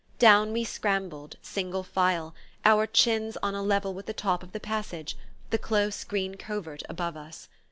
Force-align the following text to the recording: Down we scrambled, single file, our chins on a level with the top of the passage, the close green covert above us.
Down 0.17 0.51
we 0.51 0.63
scrambled, 0.63 1.35
single 1.43 1.83
file, 1.83 2.33
our 2.65 2.87
chins 2.87 3.37
on 3.43 3.53
a 3.53 3.61
level 3.61 3.93
with 3.93 4.07
the 4.07 4.13
top 4.15 4.41
of 4.41 4.51
the 4.51 4.59
passage, 4.59 5.15
the 5.51 5.59
close 5.59 6.03
green 6.03 6.37
covert 6.37 6.81
above 6.89 7.15
us. 7.15 7.47